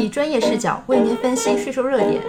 [0.00, 2.22] 以专业视角为您分析税收热点。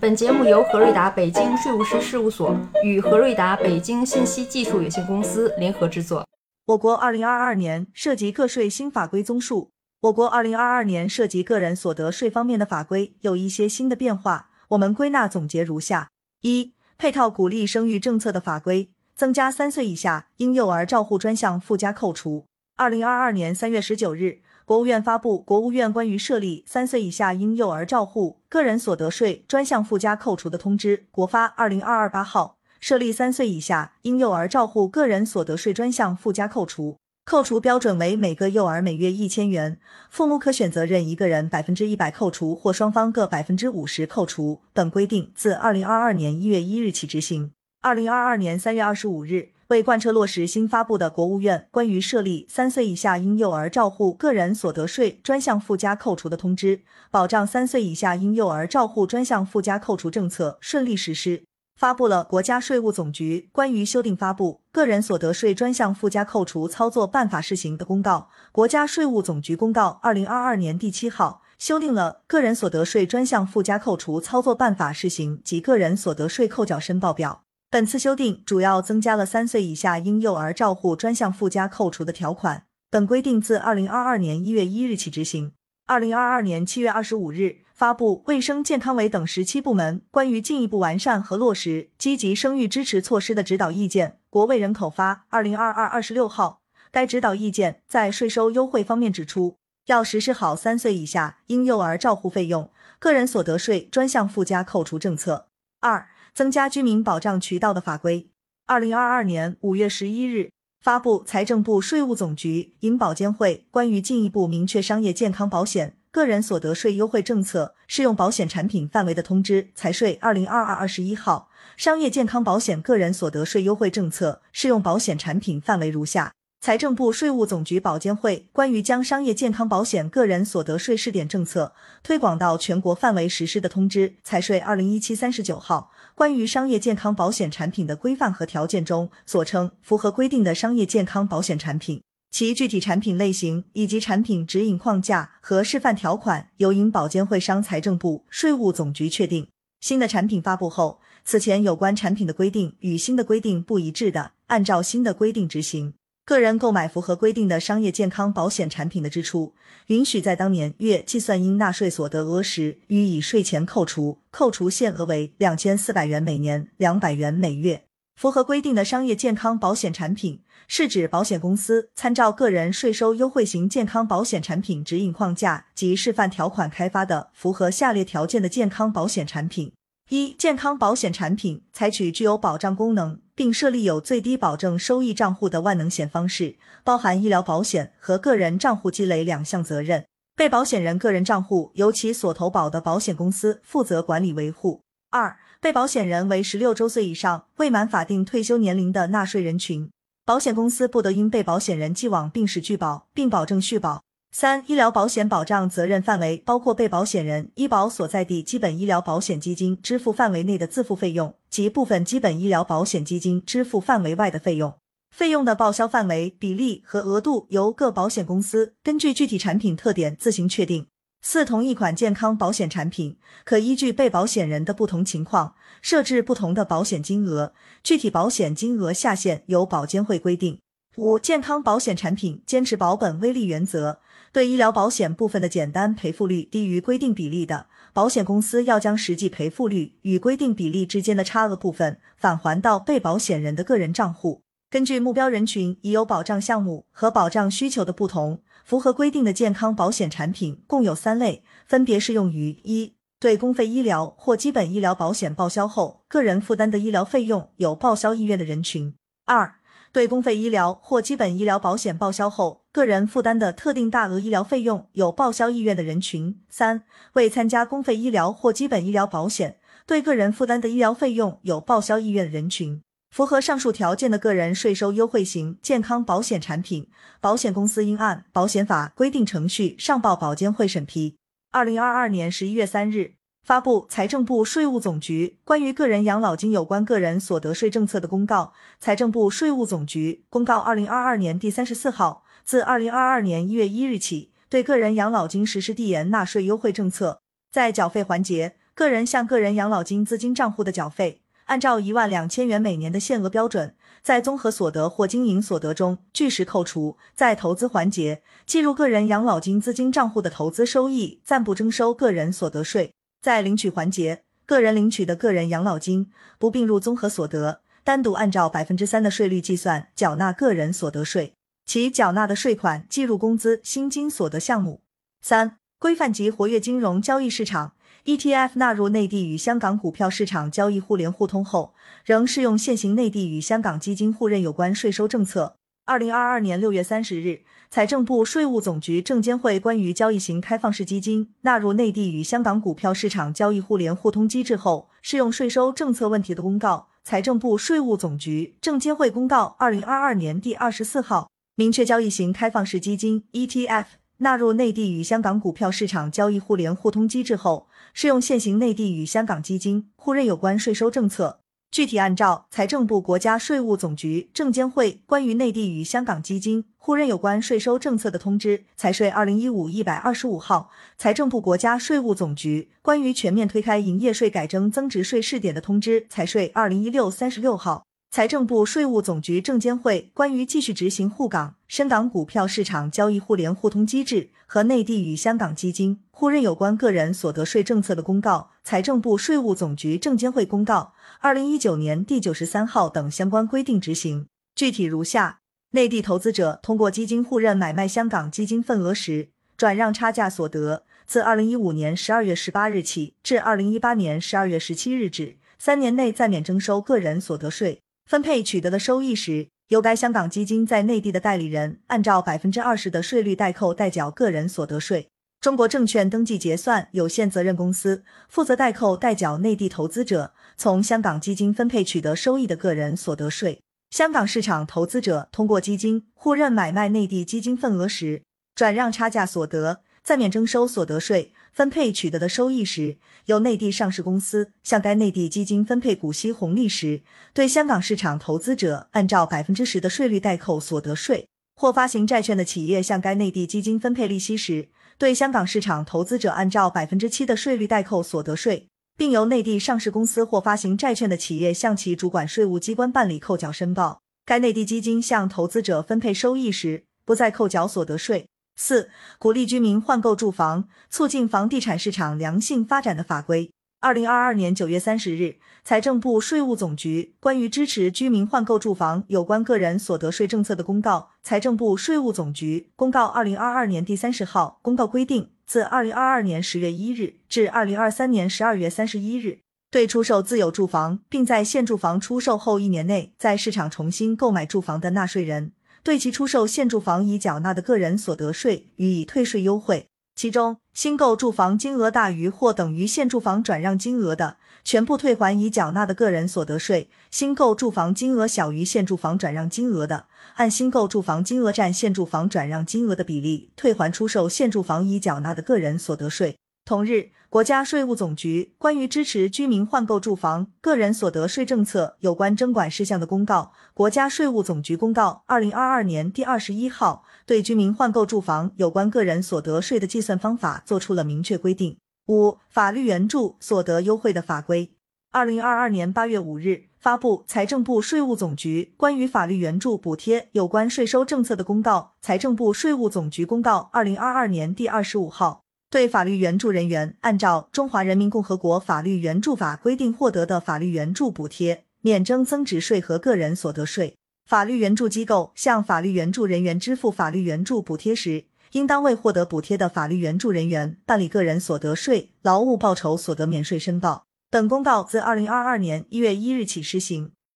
[0.00, 6.26] 本节目由何瑞达北京税务师事务所与何瑞达北京信息技术有限公司联合制作。
[6.64, 9.70] 我国二零二二年涉及个税新法规综述。
[10.00, 16.08] 我国二零二二年涉及个人所得税方面的法规有一些新的变化，我们归纳总结如下：
[16.40, 22.46] 一、配套鼓励生育政策的法规，增加三岁以下婴幼儿照护专项附加扣除。
[22.76, 24.40] 二零二二年三月十九日。
[24.64, 44.60] 国务院发布《国务院关于设立三岁以下婴幼儿照护个人所得税专项附加扣除的通知》（国发二零二二八号），设立三岁以下婴幼儿照护个人所得税专项附加扣除，扣除标准为每个幼儿每月一千元，父母可选择任一个人百分之一百扣除或双方各百分之五十扣除。
[44.72, 47.50] 本规定自二零二二年一月一日起执行。
[47.80, 49.48] 二零二二年三月二十五日。
[49.70, 61.44] 为贯彻落实新发布的国务院关于设立三岁以下婴幼儿照护个人所得税专项附加扣除的通知，保障三岁以下婴幼儿照护专项附加扣除政策顺利实施，
[61.76, 77.44] 发布了国家税务总局关于修订发布个人所得税专项附加扣除操作办法试行的公告（国家税务总局公告二零二二年第七号），修订了个人所得税专项附加扣除操作办法试行及个人所得税扣缴申报表。
[77.72, 82.64] 本次修订主要增加了三岁以下婴幼儿照护专项附加扣除的条款。
[82.90, 85.52] 本规定自二零二二年一月一日起执行。
[85.86, 96.62] 二零二二年七月二十五日发布卫生健康委等十七部门关于进一步完善和落实积极生育支持措施的指导意见（国卫人口发二零二二二十六号）。
[96.90, 105.46] 该指导意见在税收优惠方面指出，要实施好三岁以下婴幼儿照护费用个人所得税专项附加扣除政策。
[105.78, 108.28] 二增加居民保障渠道的法规。
[108.66, 110.50] 二零二二年五月十一日
[110.80, 121.48] 发布财政部、税务总局、银保监会关于进一步明确商业健康保险个人所得税优惠政策适用保险产品范围的通知（财税二零二二二十一号）。
[121.76, 126.34] 商业健康保险个人所得税优惠政策适用保险产品范围如下。
[126.60, 131.72] 财政部、税务总局、保监会关于将商业健康保险个人所得税试点政策
[132.02, 149.48] 推广到全国范围实施的通知（财税二零一七三十九号）关于商业健康保险产品的规范和条件中所称符合规定的商业健康保险产品，其具体产品类型以及产品指引框架和示范条款由银保监会商财政部、税务总局确定。
[149.80, 155.94] 新的产品发布后，此前有关产品的规定与新的规定不一致的，按照新的规定执行。
[156.30, 159.52] 个人购买符合规定的商业健康保险产品的支出，
[159.88, 167.82] 允许在当年月计算应纳税所得额时予以税前扣除，扣除限额为两千四百元每年，两百元每月。
[168.14, 179.72] 符合规定的商业健康保险产品，是指保险公司参照个人税收优惠型健康保险产品指引框架及示范条款开发的符合下列条件的健康保险产品。
[180.10, 190.04] 一、健康保险产品采取具有保障功能，并设立有最低保证收益账户的万能险方式，包含医疗保险和个人账户积累两项责任。
[190.36, 194.82] 被保险人个人账户由其所投保的保险公司负责管理维护。
[195.08, 199.90] 二、被保险人为十六周岁以上未满法定退休年龄的纳税人群，
[200.26, 204.02] 保险公司不得因被保险人既往病史拒保并保证续保。
[204.32, 214.72] 三、医疗保险保障责任范围包括被保险人医保所在地基本医疗保险基金支付范围内的自付费用及部分基本医疗保险基金支付范围外的费用，
[215.10, 220.86] 费用的报销范围、比例和额度由各保险公司根据具体产品特点自行确定。
[221.20, 227.52] 四、同一款健康保险产品可依据被保险人的不同情况设置不同的保险金额，
[227.82, 230.60] 具体保险金额下限由保监会规定。
[230.96, 234.00] 五、健康保险产品坚持保本微利原则。
[234.32, 244.42] 对医疗保险部分的简单赔付率低于规定比例的，保险公司要将实际赔付率与规定比例之间的差额部分返还到被保险人的个人账户。
[244.70, 258.92] 根据目标人群已有保障项目和保障需求的不同，符合规定的健康保险产品共有三类，分别适用于一、对公费医疗或基本医疗保险报销后个人负担的医疗费用有报销意愿的人群；
[259.26, 259.56] 二、
[259.92, 266.84] 对公费医疗或基本医疗保险报销后，个人负担的特定大额医疗费用有报销意愿的人群；三、
[267.14, 272.80] 未参加公费医疗或基本医疗保险，对个人负担的医疗费用有报销意愿的人群。
[273.10, 276.88] 符合上述条件的个人税收优惠型健康保险产品，
[277.20, 281.16] 保险公司应按保险法规定程序上报保监会审批。
[281.50, 283.19] 二零二二年十一月三日。
[283.42, 288.52] 发布财政部、税务总局关于个人养老金有关个人所得税政策的公告。
[288.78, 297.22] 财政部、税务总局公告二零二二年第三十四号，自二零二二年一月一日起，对个人养老金实施递延纳税优惠政策。
[297.50, 306.96] 在缴费环节，个人向个人养老金资金账户的缴费，按照一万两千元每年的限额标准，在综合所得或经营所得中据实扣除。
[307.16, 312.94] 在投资环节，计入个人养老金资金账户的投资收益暂不征收个人所得税。
[313.20, 321.34] 在领取环节，个人领取的个人养老金不并入综合所得，单独按照百分之三的税率计算缴纳个人所得税，
[321.66, 324.80] 其缴纳的税款计入工资薪金所得项目。
[325.20, 327.72] 三、规范及活跃金融交易市场。
[328.06, 335.58] ETF 纳入内地与香港股票市场交易互联互通后，仍适用现行内地与香港基金互认有关税收政策。
[335.84, 353.86] 二零二二年六月三十日，财政部、税务总局、证监会关于交易型开放式基金纳入内地与香港股票市场交易互联互通机制后，适用税收政策问题的公告（财政部、税务总局、证监会公告二零二二年第二十四号）明确，交易型开放式基金 ETF。
[354.22, 361.39] 纳入内地与香港股票市场交易互联互通机制后，适用现行内地与香港基金互认有关税收政策。
[361.70, 377.84] 具体按照财政部、国家税务总局、证监会关于内地与香港基金互认有关税收政策的通知（财税二零一五一百二十五号），财政部、国家税务总局关于全面推开营业税改征增值税试点的通知（财税二零一六三十六号）。
[378.12, 394.26] 财政部、税务总局、证监会关于继续执行沪港深港股票市场交易互联互通机制和内地与香港基金互认有关个人所得税政策的公告（财政部、税务总局、证监会公告二零一九年第九十三号）等相关规定执行。
[394.56, 395.38] 具体如下：
[395.70, 407.80] 内地投资者通过基金互认买卖香港基金份额时，转让差价所得，自二零一五年十二月十八日起至二零一八年十二月十七日止，三年内暂免征收个人所得税。
[408.10, 415.06] 分配取得的收益时，由该香港基金在内地的代理人按照百分之二十的税率代扣代缴个人所得税。
[415.40, 423.60] 中国证券登记结算有限责任公司负责代扣代缴内地投资者从香港基金分配取得收益的个人所得税。
[423.90, 428.22] 香港市场投资者通过基金互认买卖内地基金份额时，
[428.56, 431.32] 转让差价所得，暂免征收所得税。
[431.52, 437.02] 分配取得的收益时，由内地上市公司向该内地基金分配股息红利时，
[437.34, 441.26] 对香港市场投资者按照百分之十的税率代扣所得税；
[441.56, 454.00] 或发行债券的企业向该内地基金分配利息时，对香港市场投资者按照百分之七的税率代扣所得税，并由内地上市公司或发行债券的企业向其主管税务机关办理扣缴申报。
[454.24, 458.28] 该内地基金向投资者分配收益时，不再扣缴所得税。
[458.62, 463.50] 四、鼓励居民换购住房，促进房地产市场良性发展的法规。
[463.80, 479.38] 二零二二年九月三十日，财政部、税务总局关于支持居民换购住房有关个人所得税政策的公告（财政部、税务总局公告二零二二年第三十号）公告规定，自二零二二年十月一日至二零二三年十二月三十一日，
[479.70, 485.52] 对出售自有住房并在现住房出售后一年内在市场重新购买住房的纳税人。
[485.82, 506.36] 对其出售现住房已缴纳的个人所得税予以退税优惠，其中新购住房金额大于或等于现住房转让金额的，全部退还已缴纳的个人所得税；新购住房金额小于现住房转让金额的，按新购住房金额占现住房转让金额的比例退还出售现住房已缴纳的个人所得税。
[506.70, 507.10] 同日。
[507.28, 521.76] 国家税务总局关于支持居民换购住房个人所得税政策有关征管事项的公告（国家税务总局公告）二零二二年第二十一号，对居民换购住房有关个人所得税的计算方法作出了明确规定。
[522.06, 524.70] 五、法律援助所得优惠的法规。
[525.10, 535.42] 二零二二年八月五日发布财政部、税务总局关于法律援助补贴有关税收政策的公告（财政部、税务总局公告）二零二二年第二十五号。
[535.70, 543.94] 对法律援助人员按照《中华人民共和国法律援助法》规定获得的法律援助补贴，免征增值税和个人所得税。
[544.26, 557.12] 法律援助机构向法律援助人员支付法律援助补贴时，应当为获得补贴的法律援助人员办理个人所得税、劳务报酬所得免税申报等公告，自二零二二年一月一日起施行。